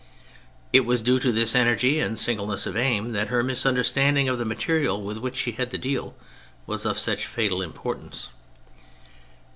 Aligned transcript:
It 0.73 0.79
was 0.83 1.03
due 1.03 1.19
to 1.19 1.31
this 1.31 1.53
energy 1.53 1.99
and 1.99 2.17
singleness 2.17 2.65
of 2.65 2.75
aim 2.75 3.11
that 3.11 3.27
her 3.27 3.43
misunderstanding 3.43 4.27
of 4.29 4.39
the 4.39 4.45
material 4.49 4.99
with 4.99 5.17
which 5.17 5.35
she 5.35 5.51
had 5.51 5.69
to 5.69 5.77
deal 5.77 6.15
was 6.65 6.87
of 6.87 6.97
such 6.97 7.27
fatal 7.27 7.61
importance. 7.61 8.31